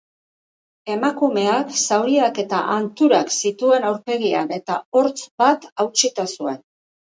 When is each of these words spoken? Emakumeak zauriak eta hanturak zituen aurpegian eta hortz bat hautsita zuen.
Emakumeak 0.93 1.75
zauriak 1.81 2.39
eta 2.43 2.61
hanturak 2.77 3.35
zituen 3.35 3.85
aurpegian 3.91 4.55
eta 4.59 4.79
hortz 4.99 5.15
bat 5.45 5.69
hautsita 5.85 6.27
zuen. 6.41 6.61